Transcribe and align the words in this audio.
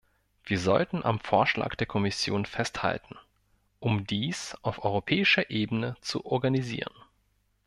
Wir 0.45 0.57
sollten 0.59 1.05
am 1.05 1.19
Vorschlag 1.19 1.75
der 1.75 1.85
Kommission 1.85 2.47
festhalten, 2.47 3.15
um 3.79 4.07
dies 4.07 4.57
auf 4.63 4.83
europäischer 4.83 5.51
Ebene 5.51 5.95
zu 6.01 6.25
organisieren. 6.25 6.93